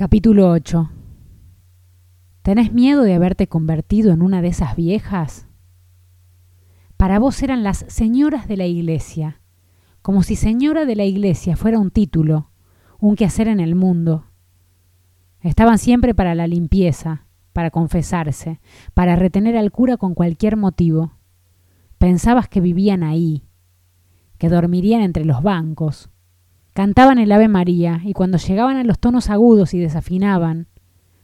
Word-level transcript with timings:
Capítulo 0.00 0.48
8 0.50 0.90
¿Tenés 2.40 2.72
miedo 2.72 3.02
de 3.02 3.12
haberte 3.12 3.48
convertido 3.48 4.14
en 4.14 4.22
una 4.22 4.40
de 4.40 4.48
esas 4.48 4.74
viejas? 4.74 5.46
Para 6.96 7.18
vos 7.18 7.42
eran 7.42 7.62
las 7.62 7.84
señoras 7.88 8.48
de 8.48 8.56
la 8.56 8.64
iglesia, 8.64 9.42
como 10.00 10.22
si 10.22 10.36
señora 10.36 10.86
de 10.86 10.96
la 10.96 11.04
iglesia 11.04 11.54
fuera 11.54 11.78
un 11.78 11.90
título, 11.90 12.50
un 12.98 13.14
quehacer 13.14 13.46
en 13.46 13.60
el 13.60 13.74
mundo. 13.74 14.24
Estaban 15.42 15.76
siempre 15.76 16.14
para 16.14 16.34
la 16.34 16.46
limpieza, 16.46 17.26
para 17.52 17.70
confesarse, 17.70 18.58
para 18.94 19.16
retener 19.16 19.54
al 19.54 19.70
cura 19.70 19.98
con 19.98 20.14
cualquier 20.14 20.56
motivo. 20.56 21.12
Pensabas 21.98 22.48
que 22.48 22.62
vivían 22.62 23.02
ahí, 23.02 23.44
que 24.38 24.48
dormirían 24.48 25.02
entre 25.02 25.26
los 25.26 25.42
bancos, 25.42 26.08
Cantaban 26.80 27.18
el 27.18 27.30
Ave 27.30 27.48
María 27.48 28.00
y 28.06 28.14
cuando 28.14 28.38
llegaban 28.38 28.78
a 28.78 28.84
los 28.84 28.98
tonos 28.98 29.28
agudos 29.28 29.74
y 29.74 29.78
desafinaban, 29.78 30.68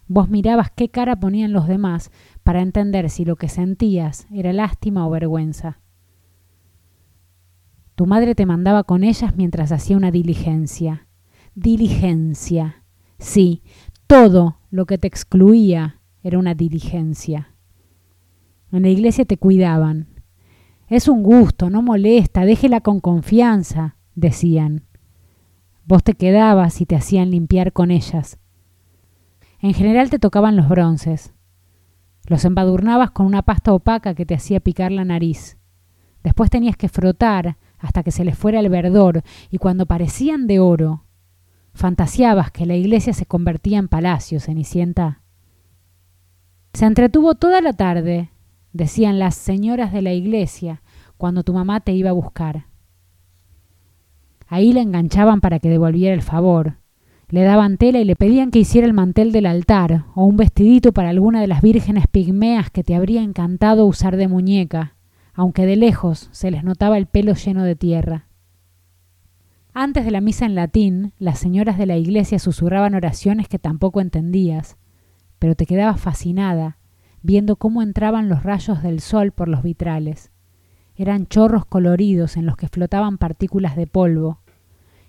vos 0.06 0.28
mirabas 0.28 0.70
qué 0.70 0.90
cara 0.90 1.16
ponían 1.16 1.54
los 1.54 1.66
demás 1.66 2.10
para 2.42 2.60
entender 2.60 3.08
si 3.08 3.24
lo 3.24 3.36
que 3.36 3.48
sentías 3.48 4.26
era 4.30 4.52
lástima 4.52 5.06
o 5.06 5.10
vergüenza. 5.10 5.80
Tu 7.94 8.04
madre 8.04 8.34
te 8.34 8.44
mandaba 8.44 8.84
con 8.84 9.02
ellas 9.02 9.34
mientras 9.34 9.72
hacía 9.72 9.96
una 9.96 10.10
diligencia. 10.10 11.08
Diligencia. 11.54 12.84
Sí, 13.18 13.62
todo 14.06 14.58
lo 14.70 14.84
que 14.84 14.98
te 14.98 15.08
excluía 15.08 16.02
era 16.22 16.38
una 16.38 16.54
diligencia. 16.54 17.54
En 18.72 18.82
la 18.82 18.90
iglesia 18.90 19.24
te 19.24 19.38
cuidaban. 19.38 20.20
Es 20.88 21.08
un 21.08 21.22
gusto, 21.22 21.70
no 21.70 21.80
molesta, 21.80 22.44
déjela 22.44 22.82
con 22.82 23.00
confianza, 23.00 23.96
decían. 24.14 24.82
Vos 25.88 26.02
te 26.02 26.14
quedabas 26.14 26.80
y 26.80 26.86
te 26.86 26.96
hacían 26.96 27.30
limpiar 27.30 27.72
con 27.72 27.92
ellas. 27.92 28.40
En 29.60 29.72
general 29.72 30.10
te 30.10 30.18
tocaban 30.18 30.56
los 30.56 30.68
bronces. 30.68 31.32
Los 32.26 32.44
embadurnabas 32.44 33.12
con 33.12 33.24
una 33.24 33.42
pasta 33.42 33.72
opaca 33.72 34.14
que 34.14 34.26
te 34.26 34.34
hacía 34.34 34.58
picar 34.58 34.90
la 34.90 35.04
nariz. 35.04 35.58
Después 36.24 36.50
tenías 36.50 36.76
que 36.76 36.88
frotar 36.88 37.56
hasta 37.78 38.02
que 38.02 38.10
se 38.10 38.24
les 38.24 38.36
fuera 38.36 38.58
el 38.58 38.68
verdor 38.68 39.22
y 39.48 39.58
cuando 39.58 39.86
parecían 39.86 40.48
de 40.48 40.58
oro, 40.58 41.04
fantaseabas 41.72 42.50
que 42.50 42.66
la 42.66 42.74
iglesia 42.74 43.12
se 43.12 43.26
convertía 43.26 43.78
en 43.78 43.86
palacio, 43.86 44.40
Cenicienta. 44.40 45.22
Se 46.72 46.84
entretuvo 46.84 47.36
toda 47.36 47.60
la 47.60 47.74
tarde, 47.74 48.30
decían 48.72 49.20
las 49.20 49.36
señoras 49.36 49.92
de 49.92 50.02
la 50.02 50.12
iglesia, 50.14 50.82
cuando 51.16 51.44
tu 51.44 51.54
mamá 51.54 51.78
te 51.78 51.92
iba 51.92 52.10
a 52.10 52.14
buscar. 52.14 52.66
Ahí 54.46 54.72
la 54.72 54.80
enganchaban 54.80 55.40
para 55.40 55.58
que 55.58 55.68
devolviera 55.68 56.14
el 56.14 56.22
favor. 56.22 56.76
Le 57.28 57.42
daban 57.42 57.76
tela 57.76 57.98
y 57.98 58.04
le 58.04 58.14
pedían 58.14 58.50
que 58.50 58.60
hiciera 58.60 58.86
el 58.86 58.92
mantel 58.92 59.32
del 59.32 59.46
altar 59.46 60.04
o 60.14 60.24
un 60.24 60.36
vestidito 60.36 60.92
para 60.92 61.10
alguna 61.10 61.40
de 61.40 61.48
las 61.48 61.60
vírgenes 61.60 62.06
pigmeas 62.06 62.70
que 62.70 62.84
te 62.84 62.94
habría 62.94 63.22
encantado 63.22 63.86
usar 63.86 64.16
de 64.16 64.28
muñeca, 64.28 64.94
aunque 65.34 65.66
de 65.66 65.76
lejos 65.76 66.28
se 66.30 66.50
les 66.50 66.62
notaba 66.62 66.98
el 66.98 67.06
pelo 67.06 67.34
lleno 67.34 67.64
de 67.64 67.74
tierra. 67.74 68.26
Antes 69.74 70.04
de 70.04 70.10
la 70.10 70.20
misa 70.20 70.46
en 70.46 70.54
latín, 70.54 71.12
las 71.18 71.38
señoras 71.38 71.76
de 71.78 71.86
la 71.86 71.96
iglesia 71.96 72.38
susurraban 72.38 72.94
oraciones 72.94 73.48
que 73.48 73.58
tampoco 73.58 74.00
entendías, 74.00 74.76
pero 75.38 75.54
te 75.54 75.66
quedabas 75.66 76.00
fascinada 76.00 76.78
viendo 77.26 77.56
cómo 77.56 77.82
entraban 77.82 78.28
los 78.28 78.44
rayos 78.44 78.82
del 78.82 79.00
sol 79.00 79.32
por 79.32 79.48
los 79.48 79.64
vitrales. 79.64 80.30
Eran 80.96 81.26
chorros 81.26 81.66
coloridos 81.66 82.36
en 82.36 82.46
los 82.46 82.56
que 82.56 82.68
flotaban 82.68 83.18
partículas 83.18 83.76
de 83.76 83.86
polvo, 83.86 84.40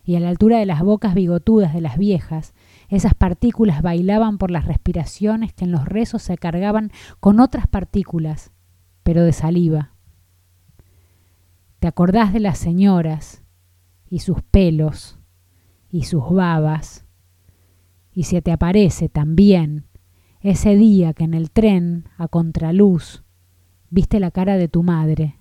y 0.04 0.16
a 0.16 0.20
la 0.20 0.30
altura 0.30 0.60
de 0.60 0.66
las 0.66 0.82
bocas 0.82 1.16
bigotudas 1.16 1.74
de 1.74 1.82
las 1.82 1.98
viejas, 1.98 2.54
esas 2.88 3.14
partículas 3.14 3.82
bailaban 3.82 4.38
por 4.38 4.52
las 4.52 4.66
respiraciones 4.66 5.54
que 5.54 5.66
en 5.66 5.72
los 5.72 5.86
rezos 5.86 6.22
se 6.22 6.38
cargaban 6.38 6.92
con 7.20 7.40
otras 7.40 7.68
partículas, 7.68 8.52
pero 9.04 9.24
de 9.24 9.34
saliva. 9.34 9.92
Te 11.80 11.88
acordás 11.88 12.32
de 12.32 12.40
las 12.40 12.58
señoras, 12.58 13.44
y 14.10 14.20
sus 14.20 14.42
pelos, 14.42 15.20
y 15.90 16.04
sus 16.04 16.30
babas, 16.30 17.06
y 18.12 18.24
se 18.24 18.42
te 18.42 18.52
aparece 18.52 19.10
también 19.10 19.88
ese 20.40 20.76
día 20.76 21.14
que 21.14 21.26
en 21.26 21.34
el 21.34 21.52
tren, 21.52 22.06
a 22.18 22.28
contraluz, 22.28 23.24
viste 23.90 24.20
la 24.20 24.32
cara 24.32 24.58
de 24.58 24.68
tu 24.68 24.84
madre, 24.84 25.36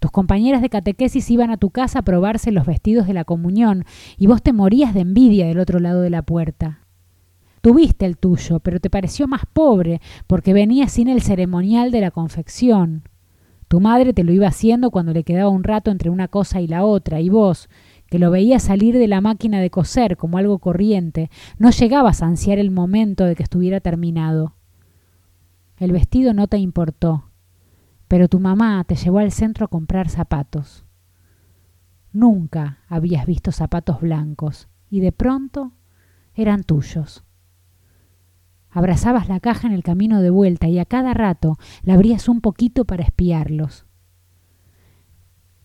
tus 0.00 0.10
compañeras 0.10 0.62
de 0.62 0.70
catequesis 0.70 1.30
iban 1.30 1.50
a 1.50 1.58
tu 1.58 1.70
casa 1.70 2.00
a 2.00 2.02
probarse 2.02 2.50
los 2.50 2.66
vestidos 2.66 3.06
de 3.06 3.12
la 3.12 3.24
comunión 3.24 3.84
y 4.16 4.26
vos 4.26 4.42
te 4.42 4.52
morías 4.52 4.94
de 4.94 5.00
envidia 5.00 5.46
del 5.46 5.60
otro 5.60 5.78
lado 5.78 6.00
de 6.00 6.10
la 6.10 6.22
puerta. 6.22 6.80
Tuviste 7.60 8.06
el 8.06 8.16
tuyo, 8.16 8.60
pero 8.60 8.80
te 8.80 8.88
pareció 8.88 9.28
más 9.28 9.42
pobre 9.52 10.00
porque 10.26 10.54
venía 10.54 10.88
sin 10.88 11.08
el 11.08 11.20
ceremonial 11.20 11.90
de 11.90 12.00
la 12.00 12.10
confección. 12.10 13.02
Tu 13.68 13.78
madre 13.78 14.14
te 14.14 14.24
lo 14.24 14.32
iba 14.32 14.48
haciendo 14.48 14.90
cuando 14.90 15.12
le 15.12 15.22
quedaba 15.22 15.50
un 15.50 15.64
rato 15.64 15.90
entre 15.90 16.08
una 16.08 16.28
cosa 16.28 16.62
y 16.62 16.66
la 16.66 16.84
otra, 16.84 17.20
y 17.20 17.28
vos, 17.28 17.68
que 18.08 18.18
lo 18.18 18.30
veías 18.30 18.62
salir 18.62 18.98
de 18.98 19.06
la 19.06 19.20
máquina 19.20 19.60
de 19.60 19.70
coser 19.70 20.16
como 20.16 20.38
algo 20.38 20.58
corriente, 20.58 21.30
no 21.58 21.70
llegabas 21.70 22.22
a 22.22 22.26
ansiar 22.26 22.58
el 22.58 22.70
momento 22.70 23.26
de 23.26 23.36
que 23.36 23.42
estuviera 23.42 23.80
terminado. 23.80 24.54
El 25.76 25.92
vestido 25.92 26.32
no 26.34 26.48
te 26.48 26.58
importó, 26.58 27.29
pero 28.10 28.26
tu 28.26 28.40
mamá 28.40 28.82
te 28.82 28.96
llevó 28.96 29.20
al 29.20 29.30
centro 29.30 29.66
a 29.66 29.68
comprar 29.68 30.08
zapatos. 30.08 30.84
Nunca 32.12 32.80
habías 32.88 33.24
visto 33.24 33.52
zapatos 33.52 34.00
blancos 34.00 34.68
y 34.90 34.98
de 34.98 35.12
pronto 35.12 35.74
eran 36.34 36.64
tuyos. 36.64 37.22
Abrazabas 38.68 39.28
la 39.28 39.38
caja 39.38 39.68
en 39.68 39.74
el 39.74 39.84
camino 39.84 40.22
de 40.22 40.30
vuelta 40.30 40.66
y 40.66 40.80
a 40.80 40.86
cada 40.86 41.14
rato 41.14 41.56
la 41.82 41.94
abrías 41.94 42.28
un 42.28 42.40
poquito 42.40 42.84
para 42.84 43.04
espiarlos. 43.04 43.86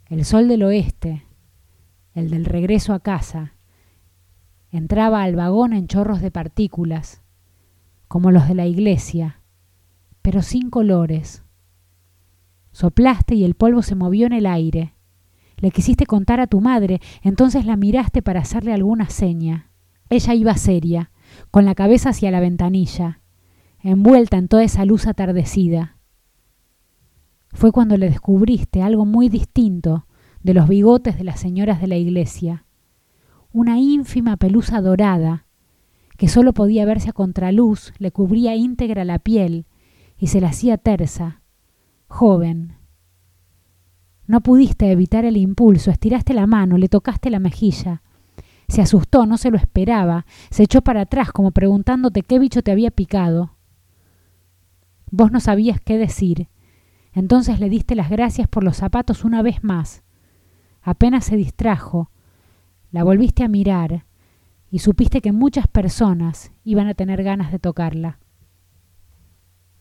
El 0.05 0.23
sol 0.23 0.47
del 0.47 0.61
oeste, 0.61 1.25
el 2.13 2.29
del 2.29 2.45
regreso 2.45 2.93
a 2.93 2.99
casa, 2.99 3.53
entraba 4.69 5.23
al 5.23 5.35
vagón 5.35 5.73
en 5.73 5.87
chorros 5.87 6.21
de 6.21 6.29
partículas, 6.29 7.23
como 8.07 8.29
los 8.29 8.47
de 8.47 8.53
la 8.53 8.67
iglesia, 8.67 9.41
pero 10.21 10.43
sin 10.43 10.69
colores, 10.69 11.41
Soplaste 12.75 13.35
y 13.35 13.45
el 13.45 13.53
polvo 13.53 13.83
se 13.83 13.95
movió 13.95 14.27
en 14.27 14.33
el 14.33 14.45
aire. 14.45 14.95
Le 15.55 15.71
quisiste 15.71 16.05
contar 16.05 16.41
a 16.41 16.47
tu 16.47 16.59
madre, 16.59 16.99
entonces 17.21 17.65
la 17.65 17.77
miraste 17.77 18.21
para 18.21 18.41
hacerle 18.41 18.73
alguna 18.73 19.09
seña. 19.09 19.71
Ella 20.09 20.33
iba 20.33 20.57
seria, 20.57 21.09
con 21.51 21.63
la 21.63 21.73
cabeza 21.73 22.09
hacia 22.09 22.31
la 22.31 22.41
ventanilla, 22.41 23.21
envuelta 23.79 24.35
en 24.35 24.49
toda 24.49 24.65
esa 24.65 24.83
luz 24.83 25.07
atardecida. 25.07 25.99
Fue 27.53 27.71
cuando 27.71 27.95
le 27.95 28.09
descubriste 28.09 28.81
algo 28.81 29.05
muy 29.05 29.29
distinto 29.29 30.05
de 30.43 30.53
los 30.53 30.67
bigotes 30.67 31.17
de 31.17 31.23
las 31.23 31.39
señoras 31.39 31.79
de 31.79 31.87
la 31.87 31.95
iglesia, 31.95 32.65
una 33.53 33.79
ínfima 33.79 34.35
pelusa 34.35 34.81
dorada 34.81 35.45
que 36.17 36.27
sólo 36.27 36.51
podía 36.51 36.83
verse 36.83 37.11
a 37.11 37.13
contraluz, 37.13 37.93
le 37.99 38.11
cubría 38.11 38.53
íntegra 38.53 39.05
la 39.05 39.19
piel 39.19 39.65
y 40.17 40.27
se 40.27 40.41
la 40.41 40.49
hacía 40.49 40.77
tersa, 40.77 41.41
joven. 42.07 42.75
No 44.27 44.41
pudiste 44.41 44.91
evitar 44.91 45.25
el 45.25 45.37
impulso, 45.37 45.91
estiraste 45.91 46.33
la 46.33 46.47
mano, 46.47 46.77
le 46.77 46.89
tocaste 46.89 47.29
la 47.29 47.39
mejilla. 47.39 48.01
Se 48.67 48.81
asustó, 48.81 49.25
no 49.25 49.37
se 49.37 49.51
lo 49.51 49.57
esperaba, 49.57 50.25
se 50.49 50.63
echó 50.63 50.81
para 50.81 51.01
atrás 51.01 51.31
como 51.31 51.51
preguntándote 51.51 52.23
qué 52.23 52.39
bicho 52.39 52.63
te 52.63 52.71
había 52.71 52.89
picado. 52.89 53.55
Vos 55.11 55.31
no 55.31 55.39
sabías 55.39 55.79
qué 55.79 55.97
decir. 55.97 56.49
Entonces 57.13 57.59
le 57.59 57.69
diste 57.69 57.95
las 57.95 58.09
gracias 58.09 58.47
por 58.47 58.63
los 58.63 58.77
zapatos 58.77 59.23
una 59.23 59.41
vez 59.41 59.63
más. 59.63 60.03
Apenas 60.81 61.25
se 61.25 61.37
distrajo, 61.37 62.09
la 62.91 63.03
volviste 63.03 63.43
a 63.43 63.47
mirar 63.47 64.05
y 64.69 64.79
supiste 64.79 65.21
que 65.21 65.31
muchas 65.31 65.67
personas 65.67 66.51
iban 66.63 66.87
a 66.87 66.93
tener 66.95 67.23
ganas 67.23 67.51
de 67.51 67.59
tocarla. 67.59 68.19